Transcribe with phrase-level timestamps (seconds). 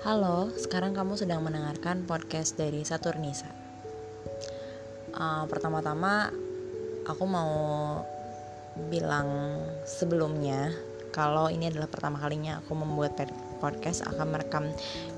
[0.00, 3.48] Halo, sekarang kamu sedang mendengarkan podcast dari Saturnisa.
[5.12, 6.32] Uh, pertama-tama,
[7.04, 7.52] aku mau
[8.88, 10.72] bilang sebelumnya
[11.10, 13.18] kalau ini adalah pertama kalinya aku membuat
[13.58, 14.64] podcast akan merekam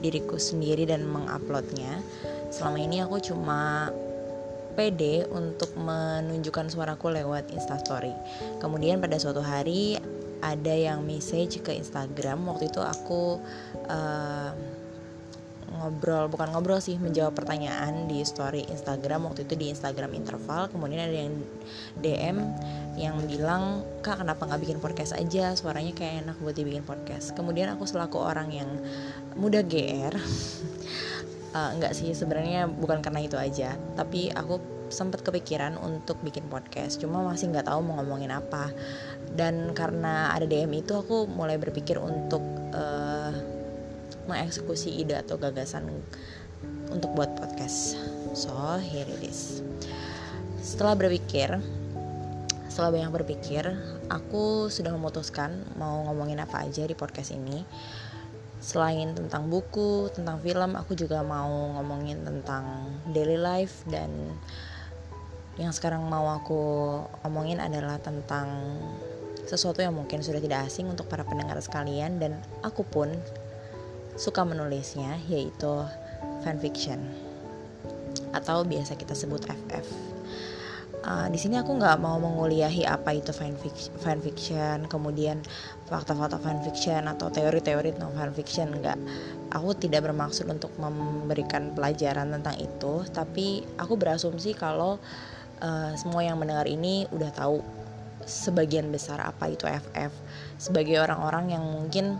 [0.01, 2.01] diriku sendiri dan menguploadnya.
[2.51, 3.93] Selama ini aku cuma
[4.73, 8.13] pede untuk menunjukkan suaraku lewat instastory.
[8.59, 10.01] Kemudian pada suatu hari
[10.43, 13.39] ada yang message ke Instagram waktu itu aku
[13.87, 14.51] uh,
[15.73, 21.09] ngobrol bukan ngobrol sih menjawab pertanyaan di story Instagram waktu itu di Instagram interval kemudian
[21.09, 21.35] ada yang
[21.97, 22.37] DM
[23.01, 25.57] yang bilang kak kenapa nggak bikin podcast aja?
[25.57, 27.33] Suaranya kayak enak buat dibikin podcast.
[27.33, 28.69] Kemudian aku selaku orang yang
[29.33, 30.13] muda GR
[31.57, 34.61] uh, enggak sih sebenarnya bukan karena itu aja tapi aku
[34.93, 38.71] sempat kepikiran untuk bikin podcast cuma masih nggak tahu mau ngomongin apa.
[39.33, 42.45] Dan karena ada DM itu aku mulai berpikir untuk
[42.77, 43.33] uh,
[44.29, 45.89] mengeksekusi ide atau gagasan
[46.93, 47.97] untuk buat podcast.
[48.37, 49.65] So here it is.
[50.63, 51.59] Setelah berpikir
[52.73, 53.69] setelah banyak berpikir
[54.09, 57.69] aku sudah memutuskan mau ngomongin apa aja di podcast ini.
[58.63, 64.09] Selain tentang buku, tentang film, aku juga mau ngomongin tentang daily life dan
[65.61, 66.63] yang sekarang mau aku
[67.29, 68.49] omongin adalah tentang
[69.45, 73.13] sesuatu yang mungkin sudah tidak asing untuk para pendengar sekalian dan aku pun
[74.17, 75.85] suka menulisnya yaitu
[76.41, 77.01] fanfiction
[78.33, 79.85] atau biasa kita sebut FF.
[81.03, 85.43] Uh, di sini aku nggak mau menguliahi apa itu fanfiction, fanfiction, kemudian
[85.91, 88.99] fakta-fakta fanfiction atau teori-teori tentang fanfiction nggak.
[89.51, 95.03] Aku tidak bermaksud untuk memberikan pelajaran tentang itu, tapi aku berasumsi kalau
[95.63, 97.63] uh, semua yang mendengar ini udah tahu
[98.23, 100.13] sebagian besar apa itu FF
[100.59, 102.19] sebagai orang-orang yang mungkin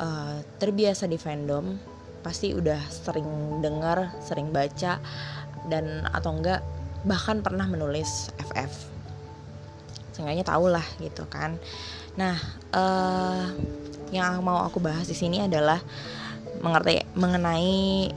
[0.00, 1.76] uh, terbiasa di fandom
[2.22, 5.02] pasti udah sering dengar, sering baca
[5.66, 6.62] dan atau enggak
[7.02, 8.70] bahkan pernah menulis FF.
[10.14, 11.58] Seenggaknya tau lah gitu kan.
[12.14, 12.38] Nah,
[12.70, 13.50] uh,
[14.14, 15.82] yang mau aku bahas di sini adalah
[16.62, 18.12] mengerti mengenai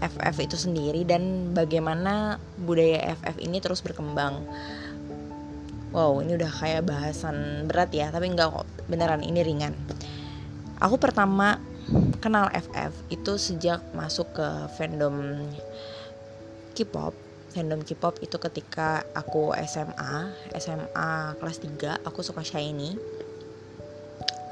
[0.00, 4.44] FF itu sendiri dan bagaimana budaya FF ini terus berkembang.
[5.96, 9.72] Wow ini udah kayak bahasan berat ya tapi enggak kok beneran ini ringan.
[10.76, 11.56] Aku pertama
[12.20, 15.46] kenal FF itu sejak masuk ke fandom
[16.76, 17.16] K-pop.
[17.56, 23.00] Fandom K-pop itu ketika aku SMA SMA kelas 3 aku suka Shiny.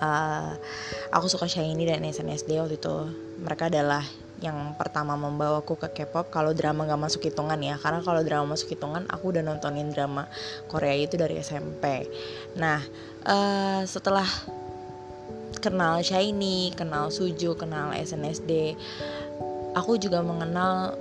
[0.01, 0.57] Uh,
[1.13, 2.97] aku suka Shiny dan SNSD waktu itu.
[3.45, 4.05] Mereka adalah
[4.45, 7.81] yang pertama membawaku ke K-pop kalau drama gak masuk hitungan ya.
[7.81, 10.29] Karena kalau drama masuk hitungan aku udah nontonin drama
[10.69, 12.05] Korea itu dari SMP
[12.55, 12.85] nah
[13.25, 14.29] uh, setelah
[15.65, 18.77] kenal Shiny kenal Suju kenal SNSD
[19.73, 20.95] aku juga mengenal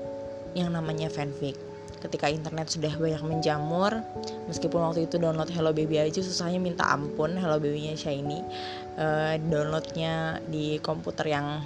[0.54, 1.58] yang namanya fanfic.
[2.00, 4.04] Ketika internet sudah banyak menjamur
[4.52, 8.44] meskipun waktu itu download Hello Baby aja susahnya minta ampun Hello Baby-nya Shiny
[9.00, 11.64] uh, downloadnya di komputer yang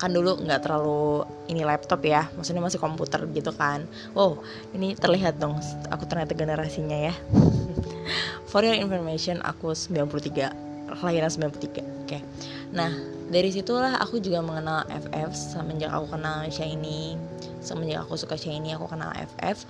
[0.00, 3.84] kan dulu nggak terlalu ini laptop ya maksudnya masih komputer gitu kan.
[4.16, 4.40] Wow
[4.72, 5.60] ini terlihat dong
[5.92, 7.14] aku ternyata generasinya ya.
[8.50, 11.78] For your information aku 93 kelahiran 93 oke.
[12.08, 12.24] Okay.
[12.72, 12.90] nah
[13.30, 17.14] dari situlah aku juga mengenal FF semenjak aku kenal Shiny.
[17.60, 19.68] Semenjak aku suka Shiny aku kenal FF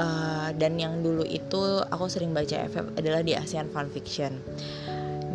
[0.00, 4.40] uh, dan yang dulu itu aku sering baca FF adalah di ASEAN Fanfiction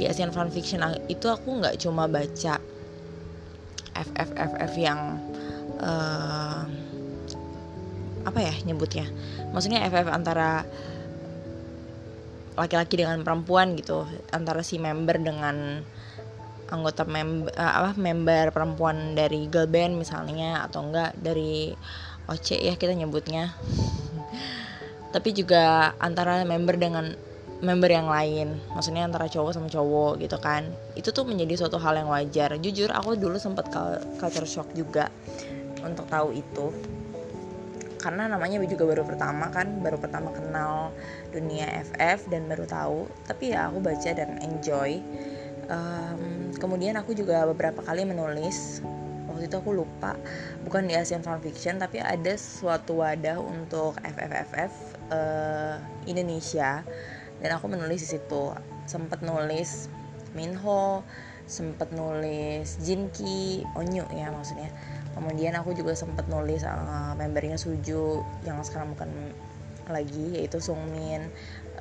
[0.02, 0.81] di ASEAN Fanfiction
[1.13, 2.58] itu aku nggak cuma baca
[3.96, 5.19] FFFF yang
[5.81, 6.63] uh,
[8.22, 9.09] apa ya nyebutnya?
[9.52, 10.63] Maksudnya FF antara
[12.56, 15.81] laki-laki dengan perempuan gitu antara si member dengan
[16.72, 21.75] anggota member uh, apa member perempuan dari girl band misalnya atau enggak dari
[22.29, 23.52] OC ya kita nyebutnya.
[25.13, 27.12] Tapi juga antara member dengan
[27.61, 28.58] member yang lain.
[28.73, 30.67] Maksudnya antara cowok sama cowok gitu kan.
[30.97, 32.58] Itu tuh menjadi suatu hal yang wajar.
[32.58, 33.69] Jujur aku dulu sempat
[34.17, 35.08] culture shock juga
[35.85, 36.73] untuk tahu itu.
[38.02, 40.90] Karena namanya juga baru pertama kan baru pertama kenal
[41.29, 42.99] dunia FF dan baru tahu.
[43.29, 44.97] Tapi ya aku baca dan enjoy.
[45.69, 48.81] Um, kemudian aku juga beberapa kali menulis.
[49.29, 50.17] Waktu itu aku lupa.
[50.66, 54.73] Bukan di Asian Fanfiction tapi ada suatu wadah untuk FFFF
[55.13, 55.78] uh,
[56.09, 56.81] Indonesia
[57.41, 58.53] dan aku menulis di situ.
[58.85, 59.90] Sempat nulis
[60.32, 61.03] Minho
[61.52, 64.72] sempat nulis Jinki Onyu ya maksudnya.
[65.11, 69.11] Kemudian aku juga sempat nulis uh, membernya Suju yang sekarang bukan
[69.91, 71.28] lagi yaitu Sungmin.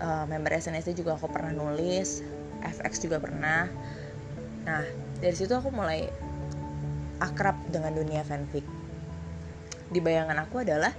[0.00, 2.24] Uh, member SNSD juga aku pernah nulis
[2.66, 3.70] FX juga pernah.
[4.66, 4.82] Nah
[5.22, 6.10] dari situ aku mulai
[7.22, 8.66] akrab dengan dunia fanfic.
[9.90, 10.90] Di bayangan aku adalah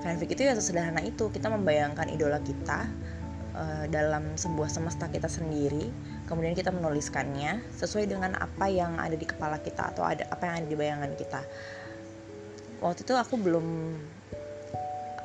[0.00, 1.28] fanfic itu ya sesederhana itu.
[1.28, 2.88] Kita membayangkan idola kita
[3.58, 5.90] uh, dalam sebuah semesta kita sendiri
[6.30, 10.54] kemudian kita menuliskannya sesuai dengan apa yang ada di kepala kita atau ada apa yang
[10.62, 11.40] ada di bayangan kita.
[12.78, 13.66] Waktu itu aku belum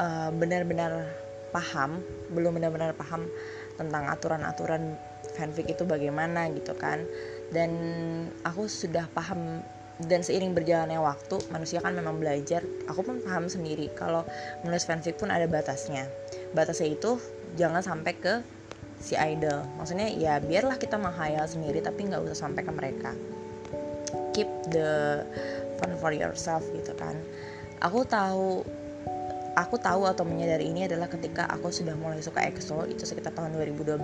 [0.01, 1.05] uh, benar-benar
[1.53, 2.01] paham
[2.33, 3.29] belum benar-benar paham
[3.77, 4.97] tentang aturan-aturan
[5.37, 7.05] fanfic itu bagaimana gitu kan.
[7.53, 7.71] Dan
[8.41, 9.61] aku sudah paham
[10.09, 12.65] dan seiring berjalannya waktu manusia kan memang belajar.
[12.89, 14.25] Aku pun paham sendiri kalau
[14.65, 16.09] menulis fanfic pun ada batasnya
[16.53, 17.17] batasnya itu
[17.57, 18.33] jangan sampai ke
[19.03, 19.67] si idol.
[19.75, 23.11] Maksudnya ya biarlah kita menghayal sendiri tapi nggak usah sampai ke mereka.
[24.33, 25.21] Keep the
[25.77, 27.19] fun for yourself gitu kan.
[27.83, 28.63] Aku tahu
[29.53, 33.53] aku tahu atau menyadari ini adalah ketika aku sudah mulai suka EXO itu sekitar tahun
[33.53, 34.01] 2012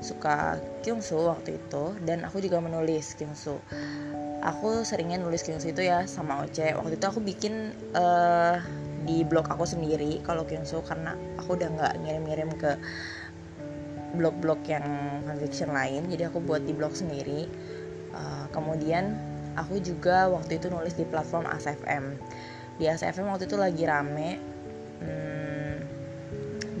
[0.00, 3.60] suka Kyungsu waktu itu dan aku juga menulis Kyungsu.
[4.42, 6.74] Aku seringnya nulis Kyungsu itu ya sama Oce.
[6.74, 8.58] Waktu itu aku bikin uh,
[9.02, 12.78] di blog aku sendiri kalau Kyungsu karena aku udah nggak ngirim-ngirim ke
[14.12, 14.84] blog-blog yang
[15.24, 17.48] fanfiction lain jadi aku buat di blog sendiri.
[18.12, 19.16] Uh, kemudian
[19.56, 22.20] aku juga waktu itu nulis di platform ASFM
[22.76, 24.30] di ASFM waktu itu lagi rame.
[25.02, 25.76] Hmm,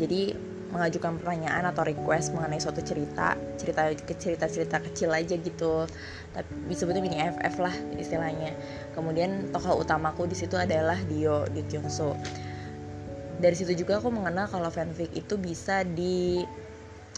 [0.00, 0.36] jadi
[0.72, 5.84] mengajukan pertanyaan atau request mengenai suatu cerita cerita cerita cerita kecil aja gitu.
[6.32, 8.56] Tapi disebutnya mini FF lah istilahnya.
[8.96, 12.16] Kemudian tokoh utamaku di situ adalah Dio di Kyungso
[13.42, 16.46] dari situ juga aku mengenal kalau fanfic itu bisa di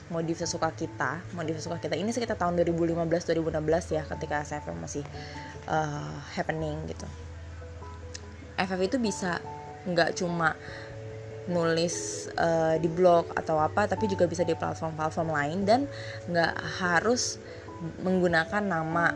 [0.08, 2.00] modif sesuka kita modif sesuka kita.
[2.00, 5.04] Ini sekitar tahun 2015 2016 ya ketika SFM masih
[5.68, 7.04] uh, happening gitu.
[8.56, 9.44] FF itu bisa
[9.84, 10.56] nggak cuma
[11.48, 15.80] nulis uh, di blog atau apa tapi juga bisa di platform-platform lain dan
[16.28, 17.36] nggak harus
[18.00, 19.12] menggunakan nama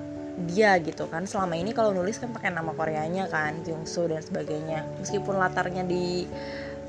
[0.47, 1.27] dia gitu kan.
[1.27, 4.87] Selama ini kalau nulis kan pakai nama Koreanya kan Kyungsu dan sebagainya.
[5.03, 6.29] Meskipun latarnya di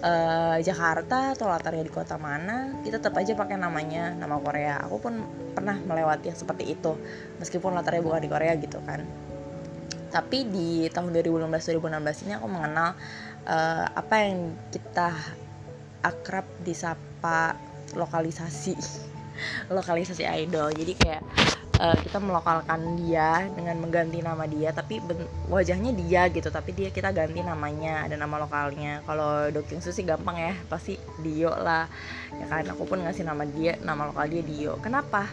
[0.04, 4.86] uh, Jakarta atau latarnya di kota mana kita tetap aja pakai namanya nama Korea.
[4.86, 5.24] Aku pun
[5.56, 6.94] pernah melewati yang seperti itu
[7.42, 9.02] meskipun latarnya bukan di Korea gitu kan.
[10.10, 12.98] Tapi di tahun 2015-2016 ini aku mengenal
[13.46, 15.14] uh, apa yang kita
[16.04, 17.56] akrab disapa
[17.96, 18.76] lokalisasi
[19.76, 20.72] lokalisasi idol.
[20.72, 21.22] Jadi kayak
[21.80, 25.00] uh, kita melokalkan dia dengan mengganti nama dia tapi
[25.48, 29.02] wajahnya dia gitu tapi dia kita ganti namanya ada nama lokalnya.
[29.08, 31.88] Kalau Dokyungsu sih gampang ya pasti Dio lah.
[32.36, 34.78] Ya kan aku pun ngasih nama dia nama lokal dia Dio.
[34.84, 35.26] Kenapa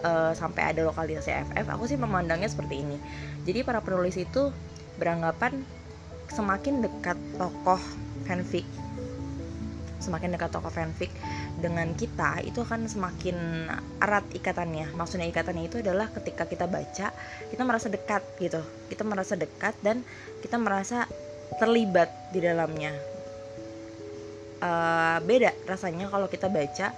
[0.00, 2.96] uh, sampai ada lokalisasi FF aku sih memandangnya seperti ini.
[3.44, 4.50] Jadi para penulis itu
[4.96, 5.64] beranggapan
[6.32, 7.80] semakin dekat tokoh
[8.24, 8.64] fanfic
[10.02, 11.14] semakin dekat tokoh fanfic
[11.62, 13.70] dengan kita itu akan semakin
[14.02, 14.90] erat ikatannya.
[14.98, 17.14] Maksudnya ikatannya itu adalah ketika kita baca
[17.48, 18.58] kita merasa dekat gitu.
[18.90, 20.02] Kita merasa dekat dan
[20.42, 21.06] kita merasa
[21.62, 22.90] terlibat di dalamnya.
[24.62, 26.90] Uh, beda rasanya kalau kita baca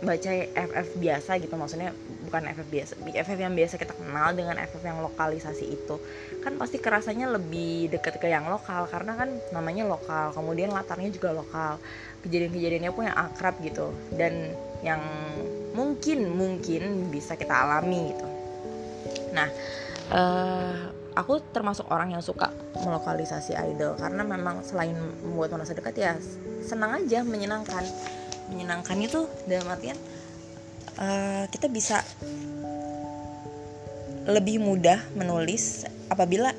[0.00, 1.52] baca FF biasa gitu.
[1.52, 1.92] Maksudnya
[2.28, 5.96] bukan FF biasa FF yang biasa kita kenal dengan FF yang lokalisasi itu.
[6.44, 11.32] Kan pasti kerasanya lebih dekat ke yang lokal karena kan namanya lokal kemudian latarnya juga
[11.32, 11.80] lokal.
[12.22, 14.52] Kejadian-kejadiannya pun yang akrab gitu dan
[14.84, 15.00] yang
[15.72, 18.26] mungkin mungkin bisa kita alami gitu.
[19.32, 19.48] Nah
[20.12, 24.94] uh, aku termasuk orang yang suka melokalisasi idol karena memang selain
[25.24, 26.12] membuat merasa dekat ya
[26.62, 27.82] senang aja menyenangkan.
[28.48, 29.98] Menyenangkan itu dalam artian
[30.98, 32.02] uh, kita bisa
[34.28, 36.52] lebih mudah menulis apabila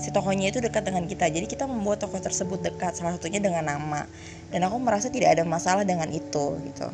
[0.00, 1.26] si tokohnya itu dekat dengan kita.
[1.28, 4.06] Jadi kita membuat tokoh tersebut dekat salah satunya dengan nama.
[4.48, 6.88] Dan aku merasa tidak ada masalah dengan itu gitu.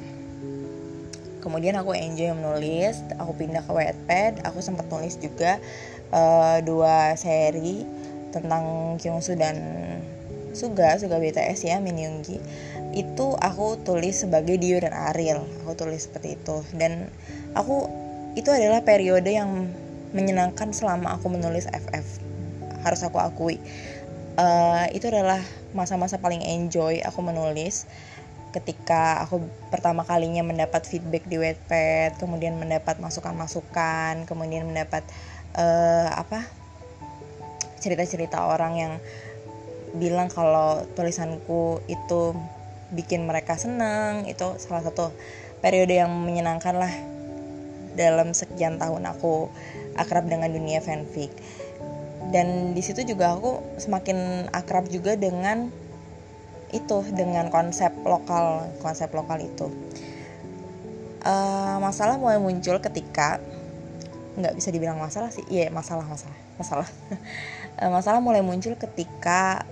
[1.46, 5.62] Kemudian aku enjoy menulis aku pindah ke Wattpad aku sempat nulis juga
[6.10, 7.86] uh, dua seri
[8.34, 9.54] tentang Kyungsu dan
[10.50, 12.42] Suga Suga BTS ya Min Younggi
[12.96, 15.44] itu aku tulis sebagai Dio dan Ariel.
[15.62, 16.64] Aku tulis seperti itu.
[16.72, 17.12] Dan
[17.52, 17.84] aku
[18.40, 19.68] itu adalah periode yang
[20.16, 22.24] menyenangkan selama aku menulis FF
[22.80, 23.60] harus aku akui.
[24.40, 25.40] Uh, itu adalah
[25.76, 27.84] masa-masa paling enjoy aku menulis.
[28.56, 35.04] Ketika aku pertama kalinya mendapat feedback di Wattpad kemudian mendapat masukan-masukan kemudian mendapat
[35.60, 36.48] uh, apa
[37.84, 38.92] cerita-cerita orang yang
[40.00, 42.32] bilang kalau tulisanku itu
[42.94, 45.10] bikin mereka senang itu salah satu
[45.58, 46.92] periode yang menyenangkan lah
[47.96, 49.48] dalam sekian tahun aku
[49.96, 51.32] akrab dengan dunia fanfic.
[52.30, 55.70] Dan di situ juga aku semakin akrab juga dengan
[56.74, 59.70] itu dengan konsep lokal konsep lokal itu.
[61.26, 63.42] Uh, masalah mulai muncul ketika
[64.36, 66.88] nggak bisa dibilang masalah sih iya masalah masalah masalah.
[67.76, 69.68] Eh, masalah mulai muncul ketika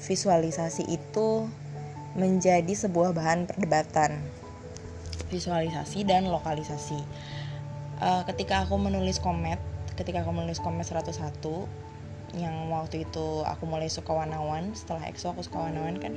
[0.00, 1.44] visualisasi itu
[2.16, 4.24] menjadi sebuah bahan perdebatan.
[5.28, 7.00] Visualisasi dan lokalisasi.
[8.00, 9.60] Uh, ketika aku menulis komet
[9.96, 11.16] ketika aku menulis komet 101
[12.36, 16.12] yang waktu itu aku mulai suka wanawan setelah EXO aku suka wanawan kan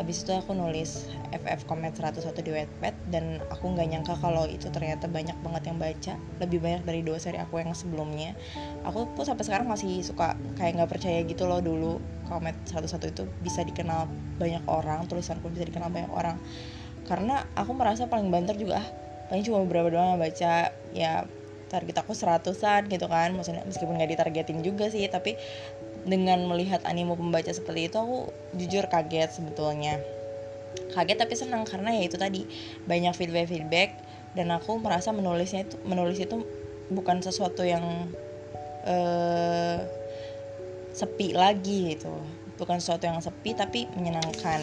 [0.00, 4.72] habis itu aku nulis FF Comet 101 di Wattpad dan aku nggak nyangka kalau itu
[4.72, 8.32] ternyata banyak banget yang baca lebih banyak dari dua seri aku yang sebelumnya.
[8.88, 12.00] Aku pun sampai sekarang masih suka kayak nggak percaya gitu loh dulu
[12.32, 14.08] Comet 101 itu bisa dikenal
[14.40, 16.36] banyak orang tulisanku bisa dikenal banyak orang.
[17.04, 18.88] Karena aku merasa paling banter juga ah
[19.28, 20.72] paling cuma beberapa doang yang baca.
[20.96, 21.28] Ya
[21.68, 23.36] target aku seratusan gitu kan.
[23.36, 25.36] Maksudnya meskipun nggak ditargetin juga sih tapi
[26.02, 28.18] dengan melihat animo pembaca seperti itu aku
[28.56, 30.00] jujur kaget sebetulnya.
[30.96, 32.48] Kaget tapi senang karena ya itu tadi
[32.88, 33.90] banyak feedback feedback
[34.32, 36.40] dan aku merasa menulisnya itu menulis itu
[36.88, 38.08] bukan sesuatu yang
[38.84, 39.76] uh,
[40.92, 42.12] sepi lagi gitu
[42.60, 44.60] bukan sesuatu yang sepi tapi menyenangkan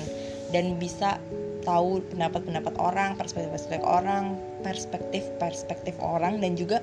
[0.55, 1.19] dan bisa
[1.67, 6.79] tahu pendapat-pendapat orang, perspektif-perspektif orang, perspektif-perspektif orang dan juga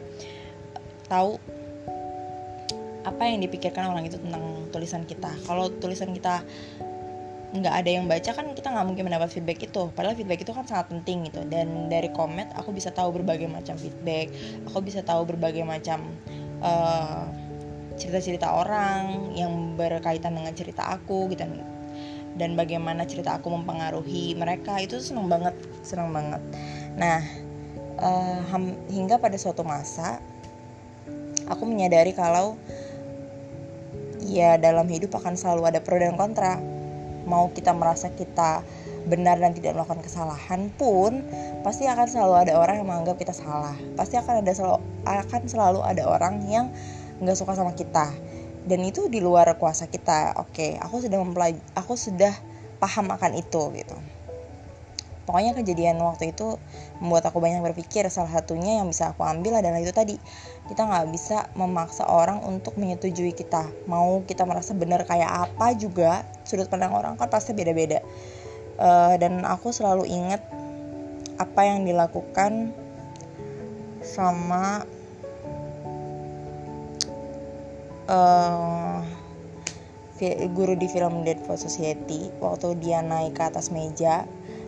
[1.08, 1.40] tahu
[3.06, 5.30] apa yang dipikirkan orang itu tentang tulisan kita.
[5.46, 6.42] Kalau tulisan kita
[7.56, 9.88] nggak ada yang baca kan kita nggak mungkin mendapat feedback itu.
[9.94, 11.46] Padahal feedback itu kan sangat penting gitu.
[11.46, 14.28] Dan dari komen aku bisa tahu berbagai macam feedback.
[14.68, 16.02] Aku bisa tahu berbagai macam
[16.60, 17.30] uh,
[17.96, 21.44] cerita-cerita orang yang berkaitan dengan cerita aku gitu.
[22.36, 26.42] Dan bagaimana cerita aku mempengaruhi mereka itu seneng banget seneng banget.
[27.00, 27.20] Nah
[28.00, 28.40] uh,
[28.92, 30.20] hingga pada suatu masa
[31.48, 32.60] aku menyadari kalau
[34.26, 36.60] ya dalam hidup akan selalu ada pro dan kontra.
[37.26, 38.62] Mau kita merasa kita
[39.06, 41.22] benar dan tidak melakukan kesalahan pun
[41.62, 43.74] pasti akan selalu ada orang yang menganggap kita salah.
[43.94, 46.70] Pasti akan ada selalu akan selalu ada orang yang
[47.22, 48.12] nggak suka sama kita.
[48.66, 50.36] Dan itu di luar kuasa kita.
[50.42, 52.34] Oke aku sudah mempelaj aku sudah
[52.82, 53.96] paham akan itu gitu.
[55.26, 56.54] Pokoknya kejadian waktu itu
[57.02, 58.06] membuat aku banyak berpikir.
[58.14, 60.14] Salah satunya yang bisa aku ambil adalah itu tadi.
[60.70, 63.66] Kita nggak bisa memaksa orang untuk menyetujui kita.
[63.90, 67.98] Mau kita merasa benar kayak apa juga sudut pandang orang kan pasti beda-beda.
[68.78, 70.46] Uh, dan aku selalu ingat
[71.42, 72.70] apa yang dilakukan
[74.06, 74.86] sama
[78.08, 79.02] uh,
[80.56, 84.24] guru di film Dead for Society waktu dia naik ke atas meja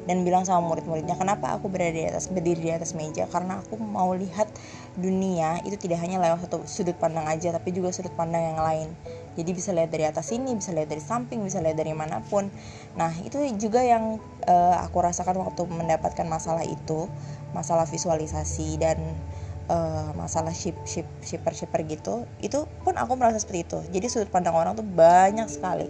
[0.08, 3.28] dan bilang sama murid-muridnya kenapa aku berada di atas berdiri di atas meja?
[3.28, 4.48] Karena aku mau lihat
[4.96, 8.88] dunia itu tidak hanya lewat satu sudut pandang aja tapi juga sudut pandang yang lain.
[9.36, 12.48] Jadi bisa lihat dari atas sini bisa lihat dari samping bisa lihat dari mana pun.
[12.96, 14.16] Nah itu juga yang
[14.48, 17.04] uh, aku rasakan waktu mendapatkan masalah itu
[17.52, 18.96] masalah visualisasi dan
[19.68, 23.78] uh, masalah ship ship shipper shipper gitu itu pun aku merasa seperti itu.
[23.94, 25.88] Jadi sudut pandang orang tuh banyak sekali.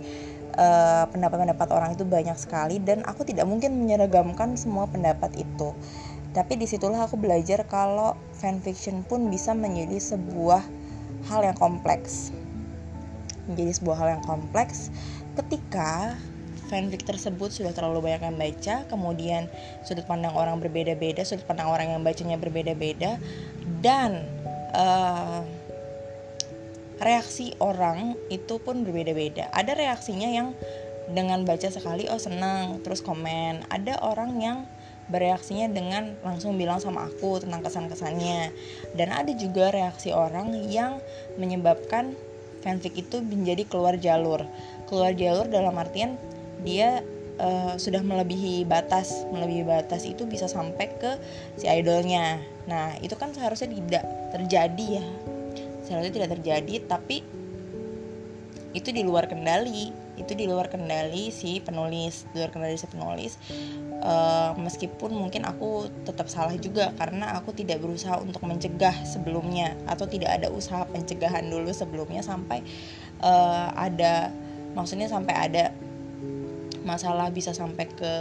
[0.58, 5.70] Uh, pendapat-pendapat orang itu banyak sekali dan aku tidak mungkin menyeragamkan semua pendapat itu.
[6.34, 10.60] Tapi di situlah aku belajar kalau fanfiction pun bisa menjadi sebuah
[11.30, 12.34] hal yang kompleks.
[13.46, 14.90] Menjadi sebuah hal yang kompleks
[15.38, 16.18] ketika
[16.68, 19.48] fanfic tersebut sudah terlalu banyak yang baca, kemudian
[19.88, 23.16] sudut pandang orang berbeda-beda, sudut pandang orang yang bacanya berbeda-beda,
[23.78, 24.26] dan
[24.74, 25.42] uh,
[26.98, 29.50] reaksi orang itu pun berbeda-beda.
[29.54, 30.54] Ada reaksinya yang
[31.08, 33.64] dengan baca sekali oh senang terus komen.
[33.70, 34.58] Ada orang yang
[35.08, 38.52] bereaksinya dengan langsung bilang sama aku tentang kesan-kesannya.
[38.98, 40.98] Dan ada juga reaksi orang yang
[41.38, 42.12] menyebabkan
[42.60, 44.42] fanfic itu menjadi keluar jalur.
[44.90, 46.18] Keluar jalur dalam artian
[46.66, 47.06] dia
[47.38, 51.14] uh, sudah melebihi batas melebihi batas itu bisa sampai ke
[51.54, 54.04] si idolnya nah itu kan seharusnya tidak
[54.36, 55.04] terjadi ya.
[55.88, 57.24] Seharusnya tidak terjadi tapi
[58.76, 59.90] itu di luar kendali.
[60.18, 63.32] Itu di luar kendali si penulis di luar kendali si penulis.
[63.98, 70.06] Uh, meskipun mungkin aku tetap salah juga karena aku tidak berusaha untuk mencegah sebelumnya atau
[70.06, 72.62] tidak ada usaha pencegahan dulu sebelumnya sampai
[73.18, 74.30] uh, ada
[74.78, 75.74] maksudnya sampai ada
[76.86, 78.14] masalah bisa sampai ke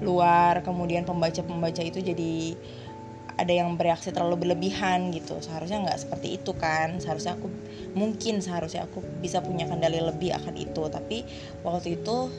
[0.00, 2.54] luar kemudian pembaca-pembaca itu jadi
[3.36, 5.36] ada yang bereaksi terlalu berlebihan gitu.
[5.44, 6.96] Seharusnya nggak seperti itu kan.
[6.96, 7.52] Seharusnya aku
[7.92, 10.82] mungkin seharusnya aku bisa punya kendali lebih akan itu.
[10.88, 11.24] Tapi
[11.60, 12.32] waktu itu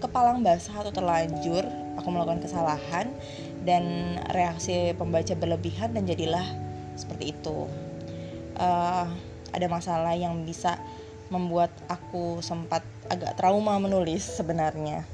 [0.00, 1.62] kepalang basah atau terlanjur
[1.94, 3.12] aku melakukan kesalahan
[3.62, 6.44] dan reaksi pembaca berlebihan dan jadilah
[6.96, 7.68] seperti itu.
[8.56, 9.06] Uh,
[9.52, 10.80] ada masalah yang bisa
[11.28, 15.04] membuat aku sempat agak trauma menulis sebenarnya.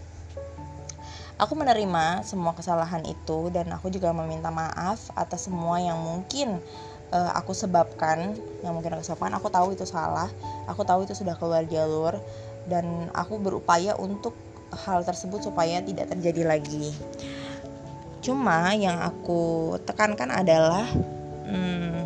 [1.38, 6.58] Aku menerima semua kesalahan itu dan aku juga meminta maaf atas semua yang mungkin
[7.14, 8.34] uh, aku sebabkan
[8.66, 9.38] yang mungkin aku sebabkan.
[9.38, 10.26] Aku tahu itu salah
[10.68, 12.18] aku tahu itu sudah keluar jalur
[12.68, 14.36] dan aku berupaya untuk
[14.84, 16.92] hal tersebut supaya tidak terjadi lagi.
[18.20, 20.84] Cuma yang aku tekankan adalah
[21.48, 22.04] hmm,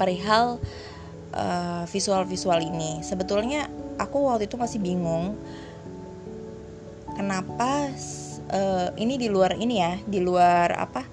[0.00, 0.56] perihal
[1.36, 3.04] uh, visual-visual ini.
[3.04, 3.68] Sebetulnya
[4.00, 5.36] aku waktu itu masih bingung
[7.12, 7.92] kenapa
[8.50, 11.06] uh, ini di luar ini ya di luar apa?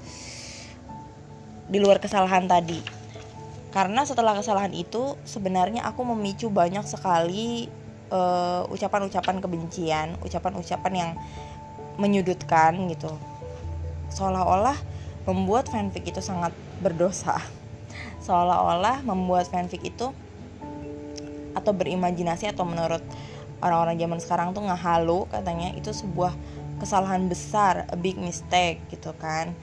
[1.67, 2.79] Di luar kesalahan tadi.
[3.71, 7.67] Karena setelah kesalahan itu sebenarnya aku memicu banyak sekali
[8.07, 11.11] eh, ucapan-ucapan kebencian ucapan-ucapan yang
[11.99, 13.11] menyudutkan gitu.
[14.13, 14.77] Seolah-olah
[15.27, 17.37] membuat fanfic itu sangat berdosa.
[18.25, 20.09] Seolah-olah membuat fanfic itu
[21.53, 23.01] atau berimajinasi atau menurut
[23.59, 25.73] orang-orang zaman sekarang tuh ngehalu katanya.
[25.75, 26.31] Itu sebuah
[26.77, 29.53] kesalahan besar a big mistake gitu kan.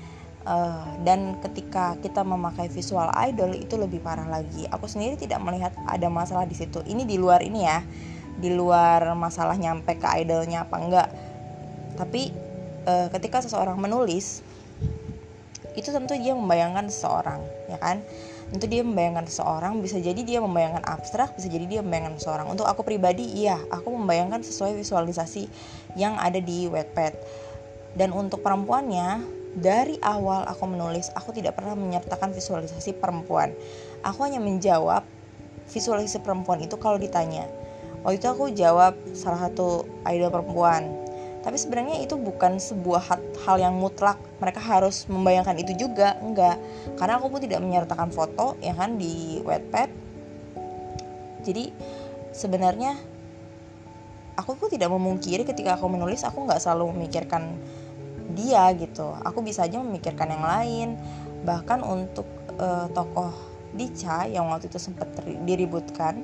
[0.44, 4.68] Uh, dan ketika kita memakai visual idol itu lebih parah lagi.
[4.68, 6.84] Aku sendiri tidak melihat ada masalah di situ.
[6.84, 7.80] Ini di luar ini ya
[8.34, 11.08] di luar masalah nyampe ke idolnya apa enggak.
[11.96, 12.28] Tapi
[12.84, 14.44] uh, ketika seseorang menulis
[15.74, 17.98] itu tentu dia membayangkan seseorang ya kan
[18.54, 22.70] tentu dia membayangkan seseorang bisa jadi dia membayangkan abstrak bisa jadi dia membayangkan seseorang untuk
[22.70, 25.50] aku pribadi iya aku membayangkan sesuai visualisasi
[25.98, 27.18] yang ada di Wattpad
[27.98, 33.54] dan untuk perempuannya dari awal aku menulis, aku tidak pernah menyertakan visualisasi perempuan.
[34.02, 35.06] Aku hanya menjawab
[35.70, 37.46] visualisasi perempuan itu kalau ditanya.
[38.02, 41.03] Waktu itu aku jawab salah satu idol perempuan.
[41.44, 44.16] Tapi sebenarnya itu bukan sebuah hal yang mutlak.
[44.40, 46.56] Mereka harus membayangkan itu juga, enggak.
[46.96, 49.92] Karena aku pun tidak menyertakan foto ya kan di Wattpad.
[51.44, 51.68] Jadi
[52.32, 52.96] sebenarnya
[54.34, 57.54] aku pun tidak memungkiri ketika aku menulis aku nggak selalu memikirkan
[58.34, 60.88] dia gitu aku bisa aja memikirkan yang lain
[61.46, 62.26] bahkan untuk
[62.58, 63.30] uh, tokoh
[63.74, 65.10] Dica yang waktu itu sempat
[65.42, 66.22] diributkan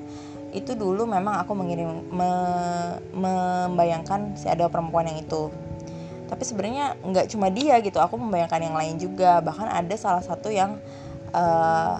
[0.50, 2.30] itu dulu memang aku mengirim me,
[3.14, 5.50] membayangkan si ada perempuan yang itu.
[6.26, 9.38] Tapi sebenarnya nggak cuma dia gitu aku membayangkan yang lain juga.
[9.42, 10.78] Bahkan ada salah satu yang
[11.34, 11.98] uh,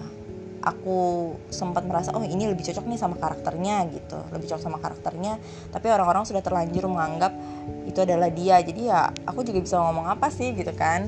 [0.61, 4.19] aku sempat merasa oh ini lebih cocok nih sama karakternya gitu.
[4.31, 5.39] Lebih cocok sama karakternya.
[5.71, 7.35] Tapi orang-orang sudah terlanjur menganggap
[7.87, 8.59] itu adalah dia.
[8.59, 11.07] Jadi ya aku juga bisa ngomong apa sih gitu kan.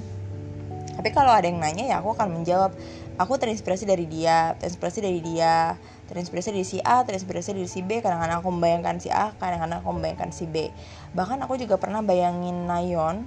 [0.93, 2.71] Tapi kalau ada yang nanya ya aku akan menjawab.
[3.13, 5.77] Aku terinspirasi dari dia terinspirasi dari dia
[6.13, 7.97] terinspirasi dari si A terinspirasi dari si B.
[8.05, 10.69] Kadang-kadang aku membayangkan si A kadang-kadang aku membayangkan si B.
[11.17, 13.25] Bahkan aku juga pernah bayangin Nayon.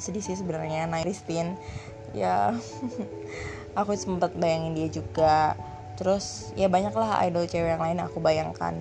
[0.00, 1.60] Sedih sih sebenarnya Nairistin
[2.16, 2.56] ya
[3.78, 5.52] aku sempat bayangin dia juga.
[6.00, 8.80] Terus ya banyaklah idol cewek yang lain aku bayangkan.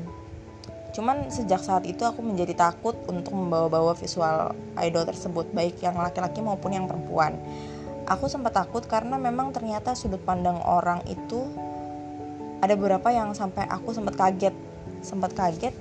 [0.95, 6.39] Cuman sejak saat itu aku menjadi takut untuk membawa-bawa visual idol tersebut baik yang laki-laki
[6.39, 7.35] maupun yang perempuan.
[8.07, 11.51] Aku sempat takut karena memang ternyata sudut pandang orang itu
[12.61, 14.55] ada beberapa yang sampai aku sempat kaget.
[15.05, 15.73] Sempat kaget.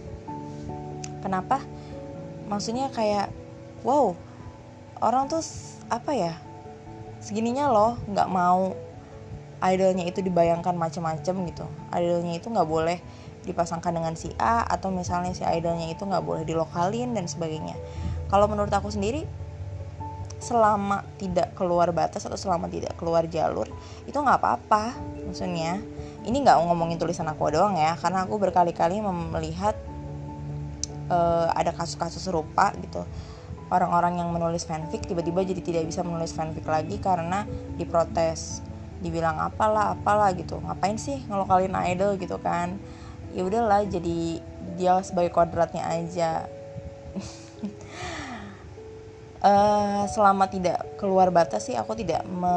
[1.25, 1.62] Kenapa?
[2.47, 3.33] Maksudnya kayak
[3.83, 4.15] wow
[5.03, 5.45] orang tuh
[5.93, 6.35] apa ya
[7.21, 8.73] segininya loh nggak mau
[9.61, 11.67] idolnya itu dibayangkan macam-macam gitu.
[11.91, 12.99] Idolnya itu nggak boleh
[13.47, 17.75] dipasangkan dengan si A atau misalnya si idolnya itu nggak boleh dilokalin dan sebagainya.
[18.29, 19.25] Kalau menurut aku sendiri
[20.37, 23.67] selama tidak keluar batas atau selama tidak keluar jalur
[24.05, 24.93] itu nggak apa-apa
[25.25, 25.81] maksudnya
[26.27, 29.79] ini nggak ngomongin tulisan aku doang ya karena aku berkali-kali melihat
[31.07, 33.07] uh, ada kasus-kasus serupa gitu.
[33.67, 38.62] Orang-orang yang menulis fanfic tiba-tiba jadi tidak bisa menulis fanfic lagi karena diprotes
[39.03, 40.59] dibilang apalah apalah gitu.
[40.62, 42.79] Ngapain sih ngelokalin idol gitu kan?
[43.35, 44.43] Ya udahlah jadi
[44.79, 46.47] dia sebagai kodratnya aja.
[49.43, 52.55] Uh, selama tidak keluar batas sih aku tidak me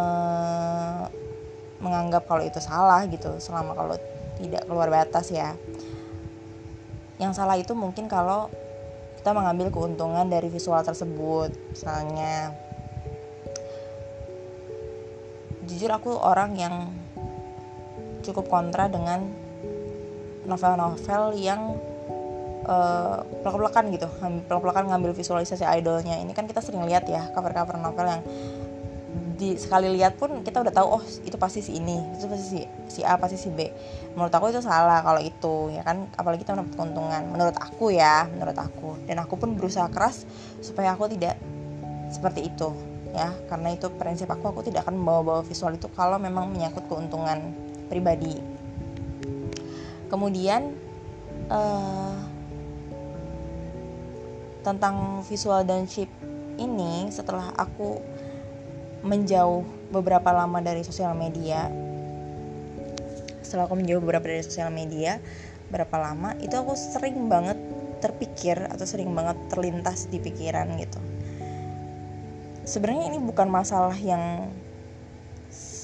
[1.79, 3.95] menganggap kalau itu salah gitu selama kalau
[4.39, 5.55] tidak keluar batas ya.
[7.19, 8.47] Yang salah itu mungkin kalau
[9.19, 11.51] kita mengambil keuntungan dari visual tersebut.
[11.75, 12.55] Misalnya
[15.67, 16.75] jujur aku orang yang
[18.23, 19.27] cukup kontra dengan
[20.47, 21.77] novel-novel yang
[22.65, 24.07] uh, pelak-pelakan gitu
[24.49, 26.17] pelak-pelakan ngambil visualisasi idolnya.
[26.19, 28.23] Ini kan kita sering lihat ya cover-cover novel yang
[29.39, 32.60] di sekali lihat pun kita udah tahu oh itu pasti si ini itu pasti si
[32.91, 33.71] si A pasti si B.
[34.12, 36.12] Menurut aku itu salah kalau itu ya kan?
[36.19, 37.23] Apalagi kita mendapat keuntungan.
[37.32, 38.99] Menurut aku ya menurut aku.
[39.08, 40.28] Dan aku pun berusaha keras
[40.60, 41.39] supaya aku tidak
[42.12, 42.75] seperti itu
[43.15, 43.32] ya.
[43.47, 47.56] Karena itu prinsip aku aku tidak akan membawa-bawa visual itu kalau memang menyangkut keuntungan
[47.88, 48.36] pribadi.
[50.12, 50.75] Kemudian
[51.47, 52.17] uh,
[54.67, 56.12] tentang visual dan chip
[56.60, 58.04] ini setelah aku
[59.05, 61.71] menjauh beberapa lama dari sosial media.
[63.43, 65.17] Setelah aku menjauh beberapa dari sosial media
[65.69, 67.57] berapa lama itu aku sering banget
[68.01, 70.99] terpikir atau sering banget terlintas di pikiran gitu.
[72.65, 74.53] Sebenarnya ini bukan masalah yang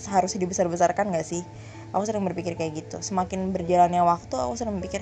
[0.10, 1.42] harus dibesar-besarkan gak sih?
[1.94, 2.98] Aku sering berpikir kayak gitu.
[3.02, 5.02] Semakin berjalannya waktu aku sering berpikir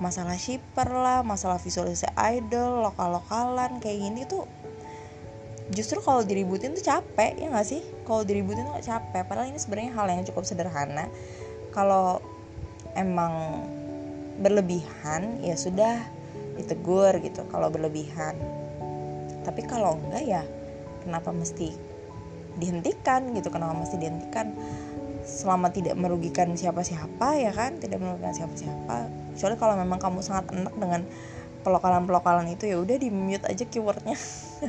[0.00, 4.48] masalah shipper lah masalah visualisasi idol lokal-lokalan kayak gini tuh
[5.70, 7.82] justru kalau diributin tuh capek ya nggak sih?
[8.06, 9.22] Kalau diributin tuh capek.
[9.26, 11.06] Padahal ini sebenarnya hal yang cukup sederhana.
[11.70, 12.18] Kalau
[12.98, 13.64] emang
[14.40, 16.00] berlebihan ya sudah
[16.58, 18.34] ditegur gitu kalau berlebihan.
[19.46, 20.42] Tapi kalau enggak ya
[21.06, 21.72] kenapa mesti
[22.58, 23.48] dihentikan gitu?
[23.48, 24.52] Kenapa mesti dihentikan?
[25.22, 27.78] Selama tidak merugikan siapa-siapa ya kan?
[27.78, 29.06] Tidak merugikan siapa-siapa.
[29.36, 31.06] Kecuali kalau memang kamu sangat enak dengan
[31.60, 34.16] pelokalan-pelokalan itu ya udah di mute aja keywordnya.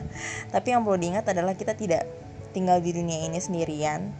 [0.54, 2.08] Tapi yang perlu diingat adalah kita tidak
[2.52, 4.12] tinggal di dunia ini sendirian.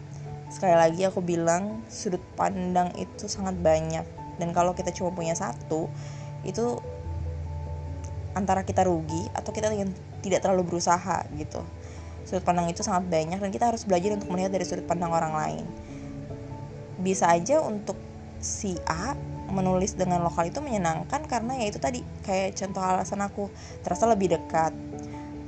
[0.52, 4.04] Sekali lagi aku bilang sudut pandang itu sangat banyak.
[4.40, 5.92] Dan kalau kita cuma punya satu
[6.42, 6.80] itu
[8.32, 9.68] antara kita rugi atau kita
[10.24, 11.62] tidak terlalu berusaha gitu.
[12.24, 15.34] Sudut pandang itu sangat banyak dan kita harus belajar untuk melihat dari sudut pandang orang
[15.36, 15.66] lain.
[17.02, 17.98] Bisa aja untuk
[18.42, 19.14] si A
[19.52, 23.52] menulis dengan lokal itu menyenangkan karena ya itu tadi kayak contoh alasan aku
[23.84, 24.74] terasa lebih dekat.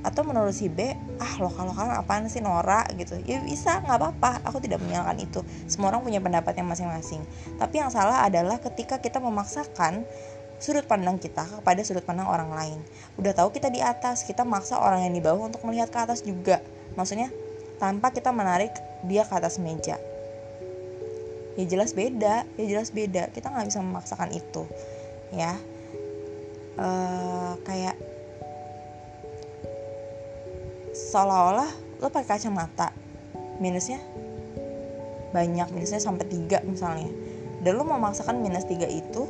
[0.03, 2.83] Atau menulis si B ah lokal lokal apaan sih Nora?
[2.99, 3.15] gitu.
[3.23, 5.39] Ya bisa nggak apa-apa aku tidak menyalahkan itu.
[5.71, 7.23] Semua orang punya pendapatnya masing-masing.
[7.55, 10.03] Tapi yang salah adalah ketika kita memaksakan
[10.59, 12.79] sudut pandang kita kepada sudut pandang orang lain.
[13.15, 16.19] Udah tahu kita di atas kita maksa orang yang di bawah untuk melihat ke atas
[16.19, 16.59] juga.
[16.99, 17.31] Maksudnya
[17.79, 18.75] tanpa kita menarik
[19.07, 19.95] dia ke atas meja
[21.53, 23.29] ya jelas beda ya jelas beda.
[23.29, 24.63] Kita nggak bisa memaksakan itu
[25.33, 25.57] ya.
[26.73, 27.93] Uh, kayak
[30.93, 31.69] seolah-olah
[32.01, 32.89] lo pakai kacamata
[33.61, 34.01] minusnya
[35.33, 37.09] banyak minusnya sampai tiga misalnya.
[37.65, 39.25] Dan lo memaksakan minus tiga itu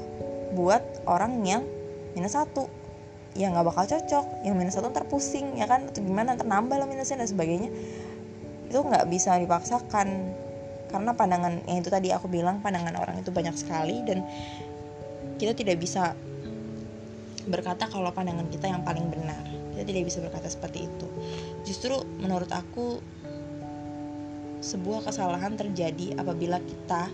[0.53, 1.63] buat orang yang
[2.13, 2.67] minus satu
[3.33, 5.87] ya nggak bakal cocok yang minus satu ntar pusing ya kan?
[5.87, 6.35] Atau gimana?
[6.35, 7.71] Ntar nambah lah minusnya dan sebagainya.
[8.67, 10.07] Itu nggak bisa dipaksakan
[10.93, 14.21] karena pandangan yang itu tadi aku bilang pandangan orang itu banyak sekali dan
[15.41, 16.13] kita tidak bisa
[17.49, 19.41] berkata kalau pandangan kita yang paling benar.
[19.73, 21.07] Kita tidak bisa berkata seperti itu.
[21.65, 23.01] Justru menurut aku
[24.63, 27.11] sebuah kesalahan terjadi apabila kita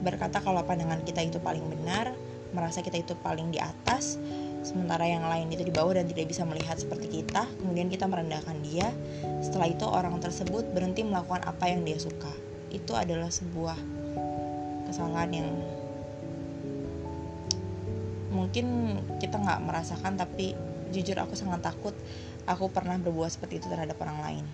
[0.00, 2.16] berkata kalau pandangan kita itu paling benar
[2.54, 4.16] merasa kita itu paling di atas
[4.64, 8.56] sementara yang lain itu di bawah dan tidak bisa melihat seperti kita kemudian kita merendahkan
[8.64, 8.88] dia.
[9.44, 12.32] Setelah itu orang tersebut berhenti melakukan apa yang dia suka.
[12.72, 13.76] Itu adalah sebuah
[14.88, 15.48] kesalahan yang
[18.32, 20.56] mungkin kita nggak merasakan tapi
[20.90, 21.94] jujur aku sangat takut
[22.48, 24.44] aku pernah berbuat seperti itu terhadap orang lain.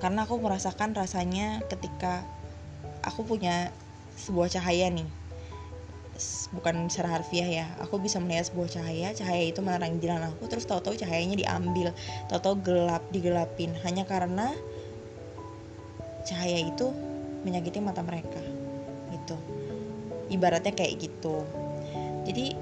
[0.00, 2.24] Karena aku merasakan rasanya ketika
[3.04, 3.68] aku punya
[4.16, 5.19] sebuah cahaya nih
[6.52, 7.66] bukan secara harfiah ya.
[7.84, 11.92] Aku bisa melihat sebuah cahaya cahaya itu menerangi jalan aku terus tahu-tahu cahayanya diambil.
[12.28, 13.72] Tahu-tahu gelap digelapin.
[13.84, 14.52] Hanya karena
[16.28, 16.92] cahaya itu
[17.44, 18.40] menyakiti mata mereka
[19.10, 19.36] gitu.
[20.30, 21.42] Ibaratnya kayak gitu.
[22.28, 22.54] Jadi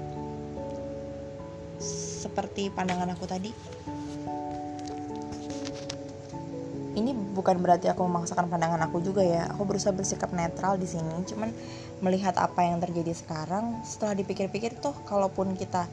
[1.79, 3.51] seperti pandangan aku tadi
[6.99, 9.47] ini bukan berarti aku memaksakan pandangan aku juga ya.
[9.55, 11.49] Aku berusaha bersikap netral di sini cuman
[12.03, 15.87] melihat apa yang terjadi sekarang setelah dipikir-pikir tuh kalaupun kita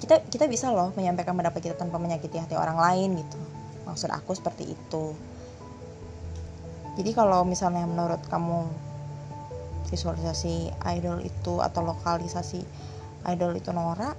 [0.00, 3.38] kita kita bisa loh menyampaikan pendapat kita tanpa menyakiti hati orang lain gitu.
[3.84, 5.14] Maksud aku seperti itu.
[6.94, 8.70] Jadi kalau misalnya menurut kamu
[9.92, 12.64] visualisasi idol itu atau lokalisasi
[13.28, 14.16] idol itu norak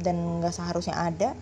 [0.00, 1.36] dan nggak seharusnya ada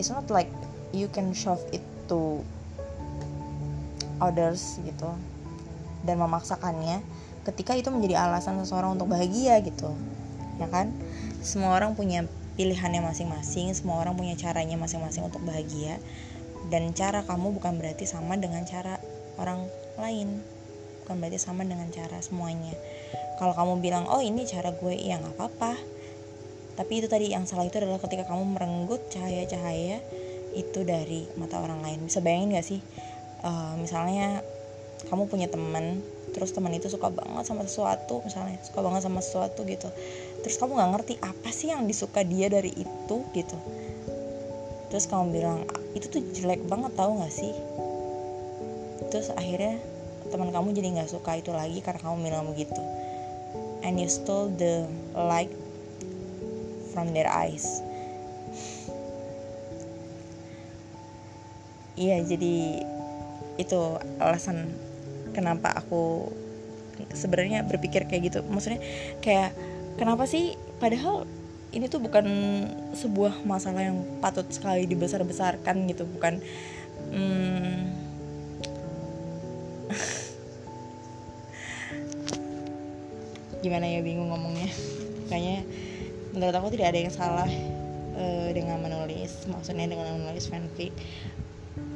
[0.00, 0.48] it's not like
[0.90, 2.42] you can shove it to
[4.20, 5.10] others gitu
[6.04, 7.00] dan memaksakannya
[7.48, 9.92] ketika itu menjadi alasan seseorang untuk bahagia gitu
[10.60, 10.92] ya kan?
[11.40, 12.28] Semua orang punya
[12.60, 15.96] pilihannya masing-masing semua orang punya caranya masing-masing untuk bahagia
[16.68, 19.00] dan cara kamu bukan berarti sama dengan cara
[19.40, 19.64] orang
[19.96, 20.44] lain
[21.02, 22.76] bukan berarti sama dengan cara semuanya.
[23.40, 25.80] Kalau kamu bilang oh ini cara gue ya nggak apa-apa.
[26.76, 30.04] Tapi itu tadi yang salah itu adalah ketika kamu merenggut cahaya-cahaya
[30.54, 32.06] itu dari mata orang lain.
[32.06, 32.80] Bisa bayangin gak sih?
[33.40, 34.44] Uh, misalnya
[35.08, 39.64] kamu punya teman terus teman itu suka banget sama sesuatu misalnya suka banget sama sesuatu
[39.64, 39.88] gitu.
[40.44, 43.56] Terus kamu nggak ngerti apa sih yang disuka dia dari itu gitu.
[44.90, 45.58] Terus kamu bilang
[45.96, 47.54] itu tuh jelek banget tau gak sih?
[49.10, 49.80] Terus akhirnya
[50.30, 52.82] teman kamu jadi nggak suka itu lagi karena kamu bilang begitu.
[53.82, 54.86] And you stole the
[55.16, 55.50] light
[56.92, 57.82] from their eyes
[62.00, 62.80] iya jadi
[63.60, 64.72] itu alasan
[65.36, 66.32] kenapa aku
[67.12, 68.40] sebenarnya berpikir kayak gitu.
[68.48, 68.80] Maksudnya
[69.20, 69.52] kayak
[70.00, 70.56] kenapa sih?
[70.80, 71.28] Padahal
[71.76, 72.26] ini tuh bukan
[72.96, 76.42] sebuah masalah yang patut sekali dibesar-besarkan gitu bukan
[77.14, 77.94] hmm,
[83.62, 84.72] gimana ya bingung ngomongnya.
[85.28, 85.68] Kayaknya
[86.34, 87.50] menurut aku tidak ada yang salah
[88.16, 90.92] uh, dengan menulis maksudnya dengan menulis fanfic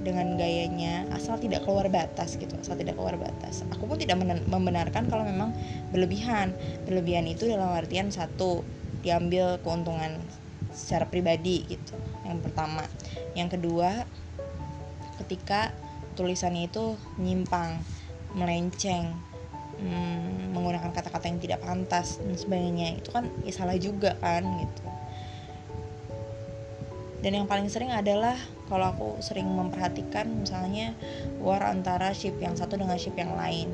[0.04, 3.64] dengan gayanya asal tidak keluar batas gitu asal tidak keluar batas.
[3.72, 5.56] Aku pun tidak membenarkan kalau memang
[5.90, 6.52] berlebihan.
[6.84, 8.60] Berlebihan itu dalam artian satu
[9.00, 10.20] diambil keuntungan
[10.70, 11.96] secara pribadi gitu
[12.28, 12.84] yang pertama.
[13.32, 14.04] Yang kedua
[15.24, 15.72] ketika
[16.14, 17.80] tulisannya itu nyimpang
[18.34, 19.14] melenceng
[19.78, 24.82] hmm, menggunakan kata-kata yang tidak pantas dan sebagainya itu kan ya salah juga kan gitu
[27.24, 28.37] dan yang paling sering adalah
[28.68, 30.92] kalau aku sering memperhatikan misalnya
[31.40, 33.72] war antara ship yang satu dengan ship yang lain.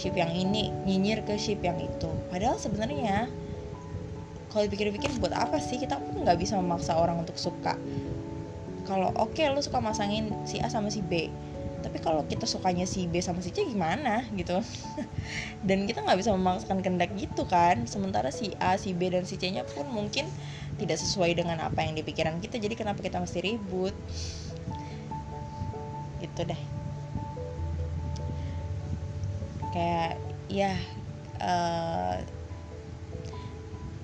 [0.00, 2.08] Ship yang ini nyinyir ke ship yang itu.
[2.32, 3.28] Padahal sebenarnya
[4.48, 5.76] kalau dipikir-pikir buat apa sih?
[5.76, 7.76] Kita pun nggak bisa memaksa orang untuk suka.
[8.88, 11.28] Kalau oke okay, lu suka masangin si A sama si B.
[11.84, 14.56] Tapi kalau kita sukanya si B sama si C gimana gitu?
[15.68, 17.84] Dan kita nggak bisa memaksakan kendak gitu kan?
[17.84, 20.24] Sementara si A si B dan si C nya pun mungkin
[20.76, 23.96] tidak sesuai dengan apa yang dipikiran kita jadi kenapa kita mesti ribut?
[26.20, 26.62] Gitu deh.
[29.72, 30.20] Kayak
[30.52, 30.72] ya
[31.40, 32.20] uh,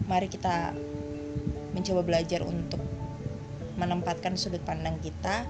[0.09, 0.73] mari kita
[1.73, 2.81] mencoba belajar untuk
[3.77, 5.49] menempatkan sudut pandang kita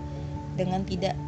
[0.55, 1.19] dengan tidak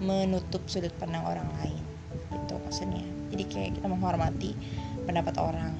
[0.00, 1.84] menutup sudut pandang orang lain.
[2.32, 3.04] Gitu maksudnya.
[3.28, 4.56] Jadi kayak kita menghormati
[5.04, 5.76] pendapat orang.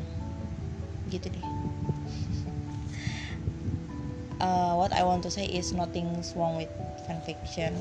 [1.08, 1.53] Gitu deh
[4.44, 6.68] uh, what I want to say is nothing wrong with
[7.08, 7.72] fanfiction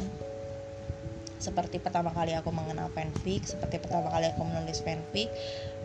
[1.44, 5.28] seperti pertama kali aku mengenal fanfic, seperti pertama kali aku menulis fanfic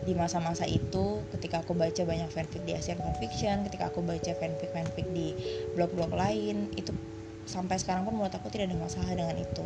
[0.07, 5.03] di masa-masa itu ketika aku baca banyak fanfic di Asian Fanfiction, ketika aku baca fanfic-fanfic
[5.11, 5.35] di
[5.75, 6.95] blog-blog lain, itu
[7.43, 9.65] sampai sekarang pun menurut aku tidak ada masalah dengan itu.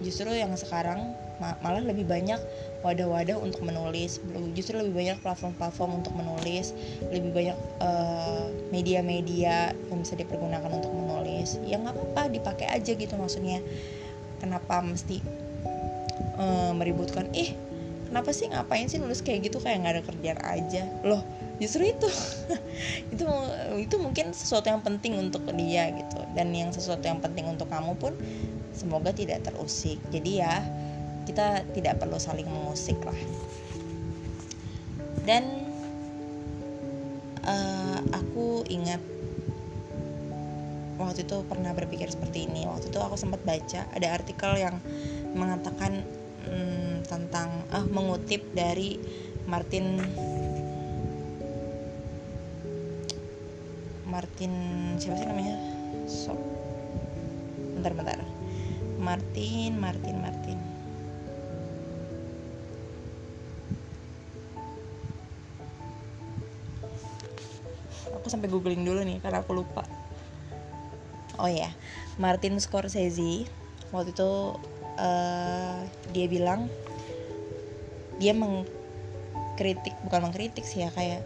[0.00, 2.36] Justru yang sekarang malah lebih banyak
[2.84, 4.20] wadah-wadah untuk menulis
[4.52, 6.76] justru lebih banyak platform-platform untuk menulis
[7.08, 11.56] lebih banyak uh, media-media yang bisa dipergunakan untuk menulis.
[11.64, 13.64] Ya nggak apa-apa dipakai aja gitu maksudnya.
[14.40, 15.20] Kenapa mesti
[16.40, 17.52] uh, meributkan ih
[18.08, 19.60] kenapa sih ngapain sih nulis kayak gitu?
[19.60, 20.82] Kayak nggak ada kerjaan aja.
[21.04, 21.20] Loh
[21.60, 22.08] justru itu.
[23.12, 23.28] Itu
[23.76, 26.24] itu mungkin sesuatu yang penting untuk dia gitu.
[26.32, 28.16] Dan yang sesuatu yang penting untuk kamu pun
[28.72, 30.00] semoga tidak terusik.
[30.08, 30.64] Jadi ya
[31.30, 33.14] kita tidak perlu saling mengusik lah.
[35.22, 35.46] Dan
[37.46, 38.98] uh, aku ingat
[40.98, 42.66] waktu itu pernah berpikir seperti ini.
[42.66, 44.82] Waktu itu aku sempat baca ada artikel yang
[45.38, 46.02] mengatakan
[46.50, 48.98] hmm, tentang uh, mengutip dari
[49.46, 50.02] Martin
[54.10, 54.52] Martin
[54.98, 55.54] siapa sih namanya?
[56.10, 56.34] So
[57.78, 58.18] bentar bentar.
[58.98, 60.69] Martin Martin Martin
[68.40, 69.84] sampai googling dulu nih karena aku lupa.
[71.36, 71.68] Oh ya
[72.16, 73.44] Martin Scorsese
[73.92, 74.56] waktu itu
[74.96, 75.84] uh,
[76.16, 76.72] dia bilang
[78.16, 81.20] dia mengkritik bukan mengkritik sih ya kayak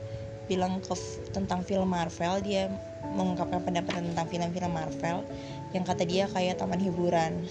[0.50, 0.94] bilang ke
[1.30, 2.66] tentang film Marvel dia
[3.14, 5.22] mengungkapkan pendapat tentang film-film Marvel
[5.70, 7.46] yang kata dia kayak taman hiburan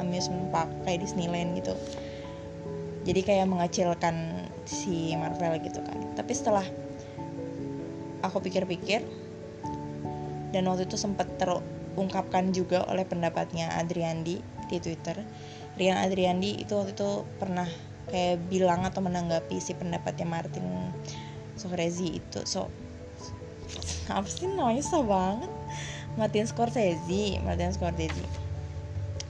[0.00, 1.76] amusement park kayak Disneyland gitu.
[3.06, 5.98] Jadi kayak mengecilkan si Marvel gitu kan.
[6.18, 6.66] Tapi setelah
[8.28, 9.06] aku pikir-pikir.
[10.50, 15.22] Dan waktu itu sempat terungkapkan juga oleh pendapatnya Adriandi di Twitter.
[15.76, 17.68] Rian Adriandi itu waktu itu pernah
[18.08, 20.64] kayak bilang atau menanggapi si pendapatnya Martin
[21.58, 22.40] Scorsese itu.
[22.46, 22.70] So
[24.06, 25.52] apa sih namanya susah banget?
[26.16, 28.24] Martin Scorsese Martin Scorsese.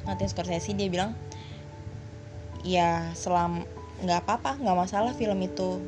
[0.04, 1.16] Martin Scorsese dia bilang
[2.62, 3.64] ya selam
[4.04, 5.80] nggak apa-apa nggak masalah film itu.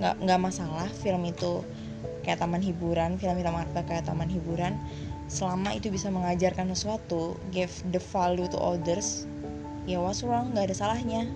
[0.00, 1.60] Nggak nggak masalah film itu
[2.22, 4.76] kayak taman hiburan film-film Marvel kayak taman hiburan
[5.30, 9.24] selama itu bisa mengajarkan sesuatu give the value to others
[9.88, 11.26] ya what's wrong nggak ada salahnya.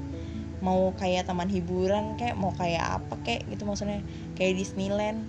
[0.64, 4.00] Mau kayak taman hiburan kayak mau kayak apa kayak gitu maksudnya
[4.38, 5.28] kayak Disneyland.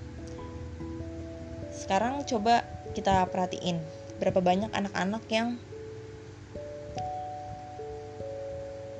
[1.76, 2.64] Sekarang coba
[2.96, 3.84] kita perhatiin
[4.22, 5.60] berapa banyak anak-anak yang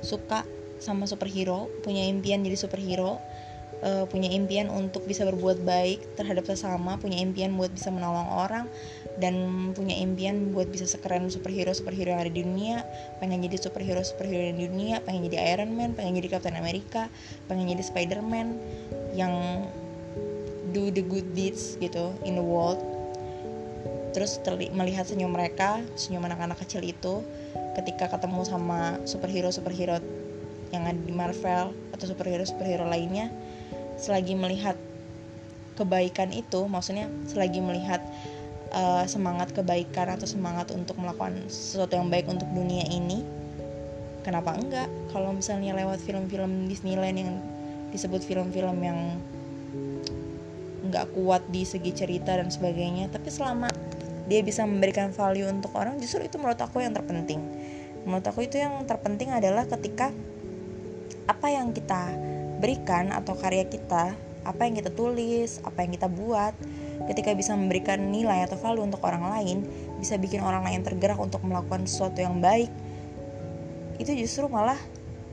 [0.04, 0.44] suka
[0.76, 3.16] sama superhero punya impian jadi superhero
[3.84, 8.64] uh, punya impian untuk bisa berbuat baik terhadap sesama, punya impian buat bisa menolong orang
[9.20, 9.34] dan
[9.72, 12.84] punya impian buat bisa sekeren superhero superhero yang ada di dunia,
[13.20, 17.08] pengen jadi superhero superhero di dunia, pengen jadi Iron Man, pengen jadi Captain America,
[17.48, 18.48] pengen jadi Spider-Man
[19.16, 19.32] yang
[20.76, 22.80] do the good deeds gitu in the world.
[24.12, 24.40] Terus
[24.72, 27.20] melihat senyum mereka, senyum anak-anak kecil itu
[27.76, 30.00] ketika ketemu sama superhero-superhero
[30.72, 33.28] yang ada di Marvel atau superhero-superhero lainnya
[33.96, 34.76] selagi melihat
[35.76, 38.00] kebaikan itu maksudnya selagi melihat
[38.72, 43.24] uh, semangat kebaikan atau semangat untuk melakukan sesuatu yang baik untuk dunia ini
[44.26, 44.90] kenapa enggak?
[45.14, 47.32] Kalau misalnya lewat film-film Disneyland yang
[47.94, 48.98] disebut film-film yang
[50.90, 53.70] nggak kuat di segi cerita dan sebagainya tapi selama
[54.26, 57.38] dia bisa memberikan value untuk orang justru itu menurut aku yang terpenting.
[58.02, 60.10] Menurut aku itu yang terpenting adalah ketika
[61.26, 62.10] apa yang kita
[62.58, 64.16] berikan atau karya kita,
[64.46, 66.54] apa yang kita tulis, apa yang kita buat,
[67.10, 69.66] ketika bisa memberikan nilai atau value untuk orang lain,
[69.98, 72.70] bisa bikin orang lain tergerak untuk melakukan sesuatu yang baik,
[73.98, 74.78] itu justru malah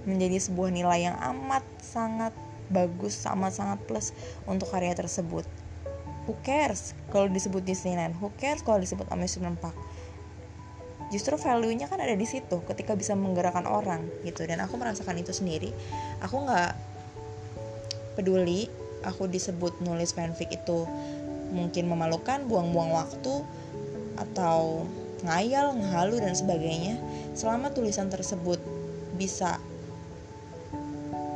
[0.03, 2.35] menjadi sebuah nilai yang amat sangat
[2.67, 4.11] bagus, amat sangat plus
[4.49, 5.47] untuk karya tersebut.
[6.23, 8.15] Who cares kalau disebut Disneyland?
[8.19, 9.75] Who cares kalau disebut amusement park?
[11.11, 15.35] Justru value-nya kan ada di situ ketika bisa menggerakkan orang gitu dan aku merasakan itu
[15.35, 15.75] sendiri.
[16.23, 16.92] Aku nggak
[18.15, 18.69] peduli
[19.03, 20.87] aku disebut nulis fanfic itu
[21.53, 23.45] mungkin memalukan, buang-buang waktu
[24.17, 24.87] atau
[25.21, 26.97] ngayal, ngehalu dan sebagainya.
[27.37, 28.57] Selama tulisan tersebut
[29.13, 29.61] bisa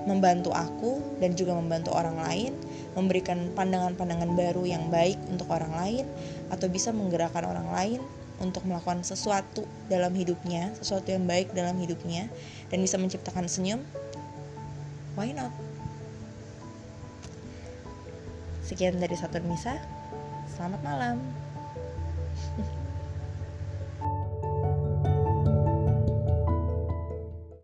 [0.08, 2.52] membantu aku dan juga membantu orang lain,
[2.96, 6.06] memberikan pandangan-pandangan baru yang baik untuk orang lain
[6.50, 8.02] atau bisa menggerakkan orang lain
[8.40, 12.32] untuk melakukan sesuatu dalam hidupnya, sesuatu yang baik dalam hidupnya
[12.72, 13.84] dan bisa menciptakan senyum.
[15.18, 15.52] Why not?
[18.68, 19.80] Sekian dari satu Nisa.
[20.44, 21.47] Selamat malam.